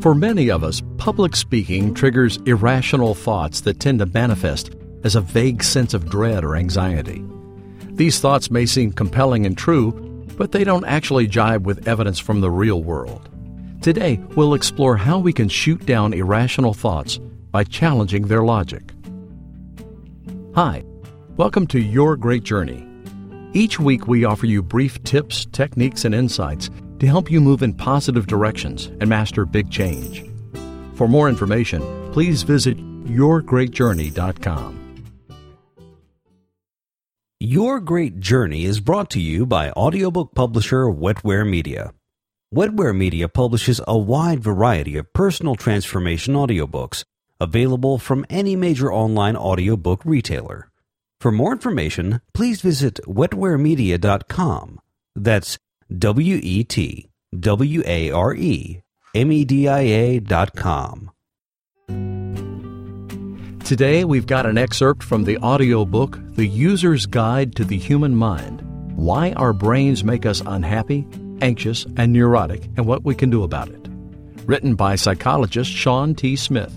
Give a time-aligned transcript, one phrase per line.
[0.00, 4.70] For many of us, public speaking triggers irrational thoughts that tend to manifest
[5.04, 7.24] as a vague sense of dread or anxiety.
[7.92, 9.92] These thoughts may seem compelling and true,
[10.36, 13.30] but they don't actually jibe with evidence from the real world.
[13.80, 17.18] Today, we'll explore how we can shoot down irrational thoughts
[17.50, 18.92] by challenging their logic.
[20.54, 20.84] Hi,
[21.36, 22.86] welcome to Your Great Journey.
[23.54, 26.68] Each week, we offer you brief tips, techniques, and insights
[26.98, 30.24] to help you move in positive directions and master big change.
[30.94, 31.82] For more information,
[32.12, 34.82] please visit yourgreatjourney.com.
[37.38, 41.92] Your Great Journey is brought to you by audiobook publisher Wetware Media.
[42.54, 47.04] Wetware Media publishes a wide variety of personal transformation audiobooks
[47.38, 50.70] available from any major online audiobook retailer.
[51.20, 54.80] For more information, please visit wetwaremedia.com.
[55.14, 55.58] That's
[55.96, 57.08] W E T
[57.38, 58.80] W A R E
[59.14, 61.12] M E D I A dot com.
[63.64, 68.62] Today, we've got an excerpt from the audiobook The User's Guide to the Human Mind
[68.96, 71.06] Why Our Brains Make Us Unhappy,
[71.40, 73.88] Anxious, and Neurotic, and What We Can Do About It.
[74.44, 76.34] Written by psychologist Shawn T.
[76.34, 76.72] Smith.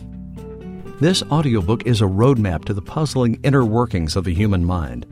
[0.99, 5.07] This audiobook is a roadmap to the puzzling inner workings of the human mind.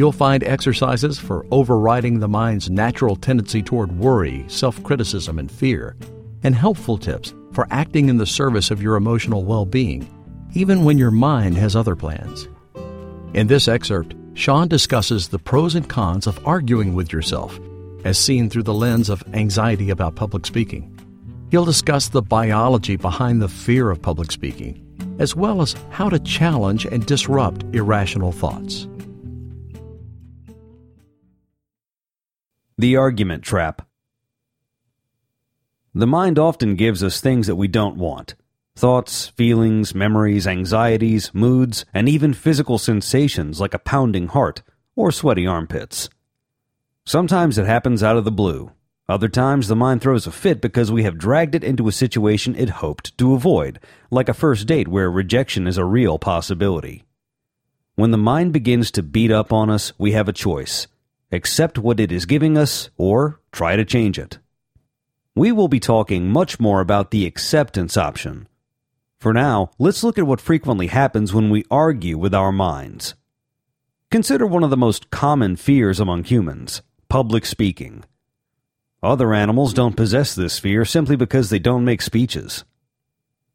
[0.00, 5.94] You'll find exercises for overriding the mind's natural tendency toward worry, self criticism, and fear,
[6.42, 10.08] and helpful tips for acting in the service of your emotional well being,
[10.54, 12.48] even when your mind has other plans.
[13.34, 17.60] In this excerpt, Shawn discusses the pros and cons of arguing with yourself,
[18.02, 20.98] as seen through the lens of anxiety about public speaking.
[21.50, 24.82] He'll discuss the biology behind the fear of public speaking,
[25.18, 28.86] as well as how to challenge and disrupt irrational thoughts.
[32.80, 33.86] The Argument Trap.
[35.94, 38.36] The mind often gives us things that we don't want
[38.74, 44.62] thoughts, feelings, memories, anxieties, moods, and even physical sensations like a pounding heart
[44.96, 46.08] or sweaty armpits.
[47.04, 48.72] Sometimes it happens out of the blue.
[49.06, 52.56] Other times the mind throws a fit because we have dragged it into a situation
[52.56, 53.78] it hoped to avoid,
[54.10, 57.04] like a first date where rejection is a real possibility.
[57.96, 60.86] When the mind begins to beat up on us, we have a choice
[61.32, 64.38] accept what it is giving us, or try to change it.
[65.34, 68.48] We will be talking much more about the acceptance option.
[69.20, 73.14] For now, let's look at what frequently happens when we argue with our minds.
[74.10, 78.04] Consider one of the most common fears among humans public speaking.
[79.02, 82.64] Other animals don't possess this fear simply because they don't make speeches.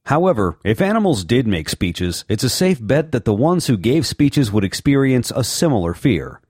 [0.06, 4.06] However, if animals did make speeches, it's a safe bet that the ones who gave
[4.06, 6.42] speeches would experience a similar fear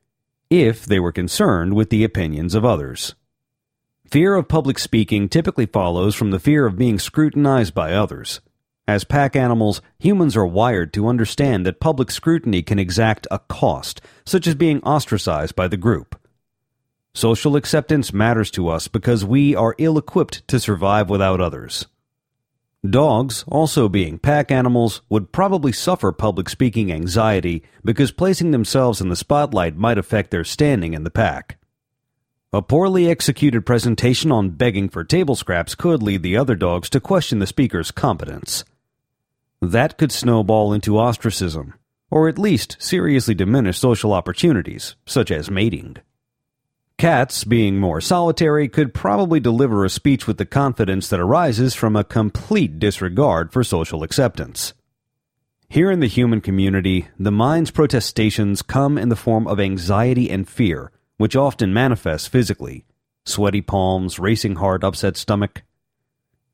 [0.50, 3.16] if they were concerned with the opinions of others.
[4.10, 8.42] Fear of public speaking typically follows from the fear of being scrutinized by others.
[8.88, 14.00] As pack animals, humans are wired to understand that public scrutiny can exact a cost,
[14.26, 16.20] such as being ostracized by the group.
[17.16, 21.88] Social acceptance matters to us because we are ill equipped to survive without others.
[22.92, 29.10] Dogs, also being pack animals, would probably suffer public speaking anxiety because placing themselves in
[29.10, 31.58] the spotlight might affect their standing in the pack.
[32.52, 37.00] A poorly executed presentation on begging for table scraps could lead the other dogs to
[37.00, 38.64] question the speaker's competence.
[39.62, 41.74] That could snowball into ostracism,
[42.10, 45.98] or at least seriously diminish social opportunities, such as mating.
[46.98, 51.94] Cats, being more solitary, could probably deliver a speech with the confidence that arises from
[51.94, 54.74] a complete disregard for social acceptance.
[55.68, 60.48] Here in the human community, the mind's protestations come in the form of anxiety and
[60.48, 62.86] fear, which often manifests physically
[63.26, 65.64] sweaty palms, racing heart, upset stomach.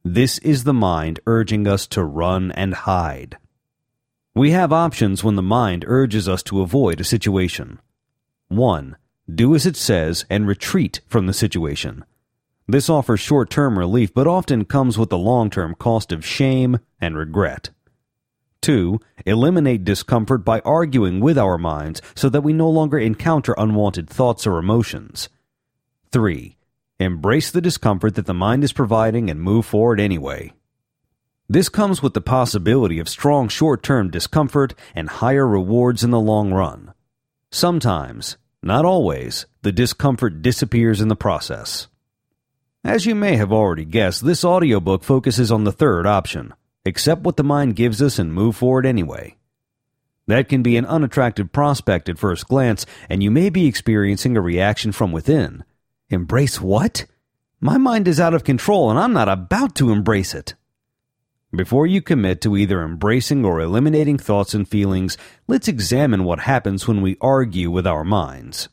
[0.03, 3.37] This is the mind urging us to run and hide.
[4.33, 7.79] We have options when the mind urges us to avoid a situation.
[8.47, 8.95] 1
[9.33, 12.05] do as it says, and retreat from the situation.
[12.67, 16.79] This offers short term relief, but often comes with the long term cost of shame
[16.99, 17.69] and regret.
[18.61, 18.99] 2.
[19.25, 24.45] Eliminate discomfort by arguing with our minds so that we no longer encounter unwanted thoughts
[24.45, 25.29] or emotions.
[26.11, 26.57] 3.
[26.99, 30.53] Embrace the discomfort that the mind is providing and move forward anyway.
[31.49, 36.19] This comes with the possibility of strong short term discomfort and higher rewards in the
[36.19, 36.93] long run.
[37.51, 41.87] Sometimes, not always, the discomfort disappears in the process.
[42.83, 46.53] As you may have already guessed, this audiobook focuses on the third option
[46.83, 49.35] accept what the mind gives us and move forward anyway.
[50.27, 54.41] That can be an unattractive prospect at first glance, and you may be experiencing a
[54.41, 55.63] reaction from within.
[56.09, 57.05] Embrace what?
[57.59, 60.55] My mind is out of control, and I'm not about to embrace it.
[61.53, 65.17] Before you commit to either embracing or eliminating thoughts and feelings,
[65.49, 68.69] let's examine what happens when we argue with our minds.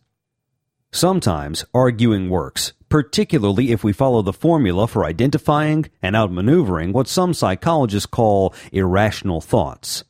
[0.93, 7.35] Sometimes arguing works, particularly if we follow the formula for identifying and outmaneuvering what some
[7.35, 10.05] psychologists call irrational thoughts.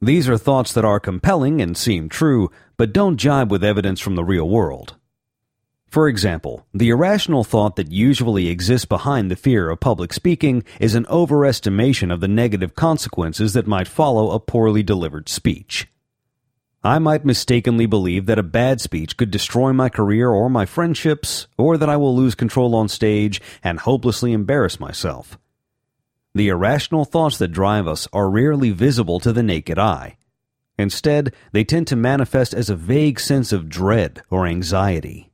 [0.00, 4.16] These are thoughts that are compelling and seem true, but don't jibe with evidence from
[4.16, 4.96] the real world.
[5.88, 10.94] For example, the irrational thought that usually exists behind the fear of public speaking is
[10.94, 15.88] an overestimation of the negative consequences that might follow a poorly delivered speech.
[16.84, 21.48] I might mistakenly believe that a bad speech could destroy my career or my friendships,
[21.56, 25.38] or that I will lose control on stage and hopelessly embarrass myself.
[26.34, 30.18] The irrational thoughts that drive us are rarely visible to the naked eye.
[30.78, 35.27] Instead, they tend to manifest as a vague sense of dread or anxiety.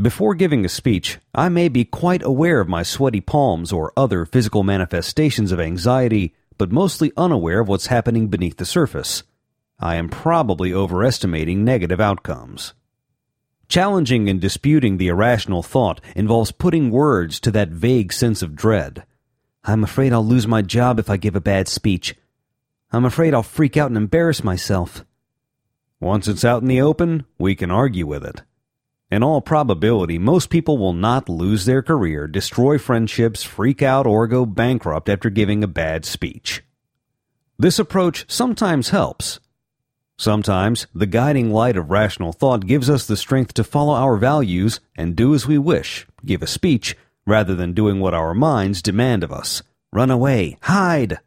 [0.00, 4.24] Before giving a speech, I may be quite aware of my sweaty palms or other
[4.24, 9.22] physical manifestations of anxiety, but mostly unaware of what's happening beneath the surface.
[9.78, 12.72] I am probably overestimating negative outcomes.
[13.68, 19.04] Challenging and disputing the irrational thought involves putting words to that vague sense of dread.
[19.62, 22.14] I'm afraid I'll lose my job if I give a bad speech.
[22.92, 25.04] I'm afraid I'll freak out and embarrass myself.
[26.00, 28.40] Once it's out in the open, we can argue with it.
[29.12, 34.26] In all probability, most people will not lose their career, destroy friendships, freak out, or
[34.26, 36.62] go bankrupt after giving a bad speech.
[37.58, 39.38] This approach sometimes helps.
[40.16, 44.80] Sometimes the guiding light of rational thought gives us the strength to follow our values
[44.96, 49.22] and do as we wish, give a speech, rather than doing what our minds demand
[49.22, 49.62] of us.
[49.92, 51.18] Run away, hide.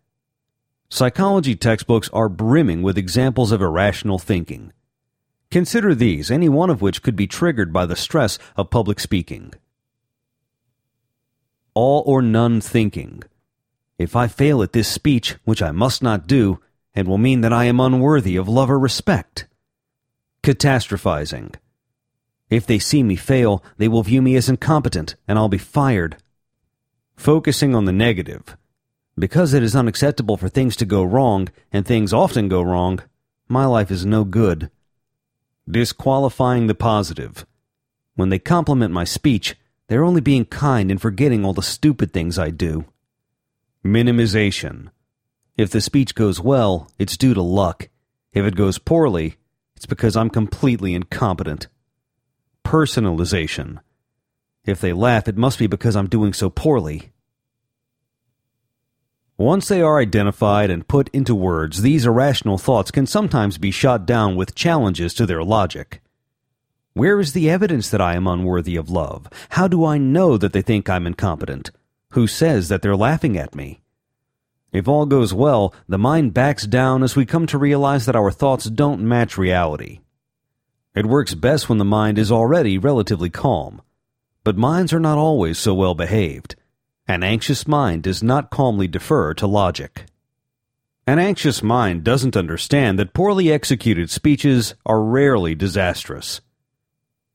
[0.90, 4.74] Psychology textbooks are brimming with examples of irrational thinking.
[5.56, 9.54] Consider these, any one of which could be triggered by the stress of public speaking.
[11.74, 13.24] All or none thinking.
[13.98, 16.60] If I fail at this speech, which I must not do,
[16.94, 19.48] it will mean that I am unworthy of love or respect.
[20.44, 21.56] Catastrophizing.
[22.50, 26.18] If they see me fail, they will view me as incompetent, and I'll be fired.
[27.16, 28.58] Focusing on the negative.
[29.18, 33.00] Because it is unacceptable for things to go wrong, and things often go wrong,
[33.48, 34.70] my life is no good
[35.70, 37.46] disqualifying the positive.
[38.16, 39.56] When they compliment my speech,
[39.88, 42.86] they're only being kind and forgetting all the stupid things I do.
[43.84, 44.90] Minimization.
[45.58, 47.90] If the speech goes well, it's due to luck.
[48.34, 49.38] If it goes poorly,
[49.76, 51.68] it's because I'm completely incompetent.
[52.66, 53.80] Personalization.
[54.66, 57.12] If they laugh, it must be because I'm doing so poorly.
[59.38, 64.06] Once they are identified and put into words, these irrational thoughts can sometimes be shot
[64.06, 66.02] down with challenges to their logic.
[66.94, 69.28] Where is the evidence that I am unworthy of love?
[69.50, 71.72] How do I know that they think I'm incompetent?
[72.12, 73.82] Who says that they're laughing at me?
[74.72, 78.32] If all goes well, the mind backs down as we come to realize that our
[78.32, 80.00] thoughts don't match reality.
[80.96, 83.82] It works best when the mind is already relatively calm.
[84.46, 86.56] But minds are not always so well behaved.
[87.08, 90.06] An anxious mind does not calmly defer to logic.
[91.06, 96.42] An anxious mind doesn't understand that poorly executed speeches are rarely disastrous.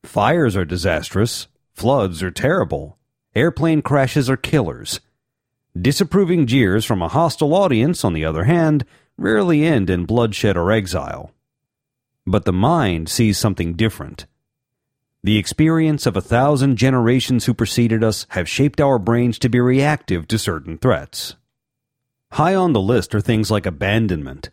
[0.03, 2.97] Fires are disastrous, floods are terrible,
[3.33, 4.99] airplane crashes are killers.
[5.79, 8.83] Disapproving jeers from a hostile audience, on the other hand,
[9.17, 11.31] rarely end in bloodshed or exile.
[12.27, 14.25] But the mind sees something different.
[15.23, 19.59] The experience of a thousand generations who preceded us have shaped our brains to be
[19.59, 21.35] reactive to certain threats.
[22.31, 24.49] High on the list are things like abandonment.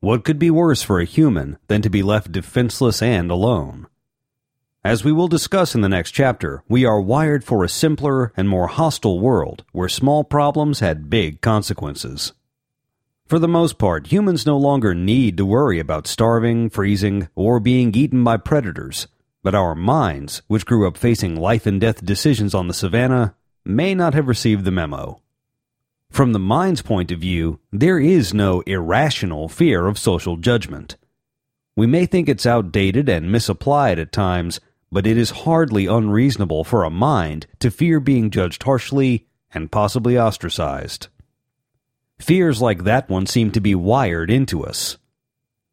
[0.00, 3.88] What could be worse for a human than to be left defenseless and alone?
[4.82, 8.48] As we will discuss in the next chapter, we are wired for a simpler and
[8.48, 12.32] more hostile world where small problems had big consequences.
[13.26, 17.94] For the most part, humans no longer need to worry about starving, freezing, or being
[17.94, 19.06] eaten by predators
[19.42, 23.94] but our minds, which grew up facing life and death decisions on the savannah, may
[23.94, 25.20] not have received the memo.
[26.10, 30.96] From the mind's point of view, there is no irrational fear of social judgment.
[31.76, 34.60] We may think it's outdated and misapplied at times,
[34.92, 40.18] but it is hardly unreasonable for a mind to fear being judged harshly and possibly
[40.18, 41.08] ostracized.
[42.18, 44.98] Fears like that one seem to be wired into us.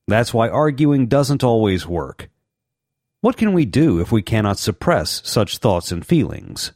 [0.08, 2.30] That's why arguing doesn't always work
[3.22, 6.74] what can we do if we cannot suppress such thoughts and feelings?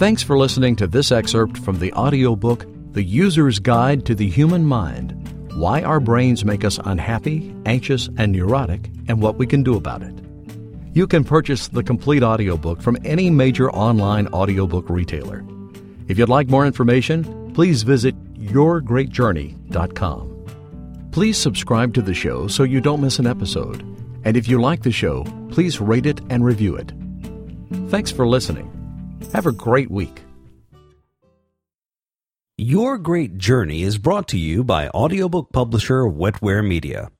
[0.00, 4.64] Thanks for listening to this excerpt from the audiobook The User's Guide to the Human
[4.64, 9.76] Mind Why Our Brains Make Us Unhappy, Anxious, and Neurotic, and What We Can Do
[9.76, 10.14] About It.
[10.94, 15.44] You can purchase the complete audiobook from any major online audiobook retailer.
[16.08, 20.29] If you'd like more information, please visit yourgreatjourney.com.
[21.12, 23.82] Please subscribe to the show so you don't miss an episode.
[24.24, 26.92] And if you like the show, please rate it and review it.
[27.88, 28.70] Thanks for listening.
[29.32, 30.22] Have a great week.
[32.56, 37.10] Your Great Journey is brought to you by audiobook publisher Wetware Media.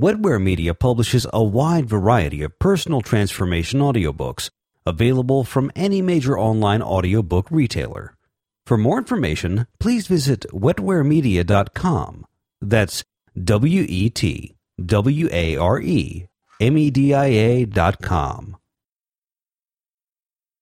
[0.00, 4.48] Wetware Media publishes a wide variety of personal transformation audiobooks
[4.86, 8.16] available from any major online audiobook retailer.
[8.64, 12.24] For more information, please visit wetwaremedia.com.
[12.60, 13.04] That's
[13.44, 16.26] W E T W A R E
[16.60, 18.56] M E D I A dot com.